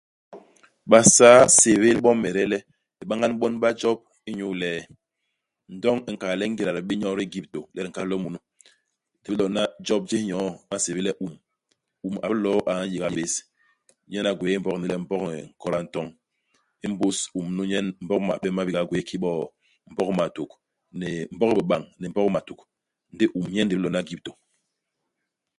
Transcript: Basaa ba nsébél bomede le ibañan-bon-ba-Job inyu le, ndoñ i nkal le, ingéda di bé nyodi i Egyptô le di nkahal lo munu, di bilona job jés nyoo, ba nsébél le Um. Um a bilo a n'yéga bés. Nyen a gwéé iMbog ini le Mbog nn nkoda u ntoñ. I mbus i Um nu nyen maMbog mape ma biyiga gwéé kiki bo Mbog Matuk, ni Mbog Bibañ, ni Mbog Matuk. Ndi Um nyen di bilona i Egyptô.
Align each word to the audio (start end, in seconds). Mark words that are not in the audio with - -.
Basaa 0.91 1.39
ba 1.41 1.49
nsébél 1.51 1.97
bomede 2.05 2.43
le 2.51 2.57
ibañan-bon-ba-Job 3.03 3.99
inyu 4.29 4.47
le, 4.61 4.69
ndoñ 5.75 5.97
i 6.09 6.11
nkal 6.13 6.33
le, 6.39 6.43
ingéda 6.47 6.71
di 6.75 6.81
bé 6.87 6.93
nyodi 7.01 7.23
i 7.23 7.27
Egyptô 7.29 7.59
le 7.73 7.79
di 7.83 7.89
nkahal 7.89 8.09
lo 8.11 8.15
munu, 8.23 8.39
di 9.21 9.27
bilona 9.31 9.61
job 9.85 10.01
jés 10.09 10.23
nyoo, 10.27 10.49
ba 10.69 10.75
nsébél 10.79 11.05
le 11.07 11.11
Um. 11.25 11.33
Um 12.07 12.15
a 12.23 12.25
bilo 12.31 12.51
a 12.71 12.73
n'yéga 12.79 13.07
bés. 13.17 13.33
Nyen 14.09 14.29
a 14.29 14.37
gwéé 14.39 14.53
iMbog 14.57 14.75
ini 14.77 14.87
le 14.91 14.95
Mbog 15.01 15.21
nn 15.27 15.41
nkoda 15.53 15.77
u 15.81 15.85
ntoñ. 15.85 16.07
I 16.85 16.87
mbus 16.93 17.17
i 17.25 17.27
Um 17.37 17.47
nu 17.55 17.63
nyen 17.69 17.87
maMbog 17.97 18.21
mape 18.27 18.47
ma 18.55 18.65
biyiga 18.65 18.87
gwéé 18.89 19.01
kiki 19.07 19.17
bo 19.23 19.29
Mbog 19.91 20.09
Matuk, 20.17 20.51
ni 20.99 21.09
Mbog 21.35 21.49
Bibañ, 21.57 21.83
ni 21.99 22.05
Mbog 22.11 22.27
Matuk. 22.35 22.59
Ndi 23.13 23.25
Um 23.37 23.45
nyen 23.53 23.69
di 23.69 23.75
bilona 23.77 23.99
i 24.01 24.03
Egyptô. 24.05 24.31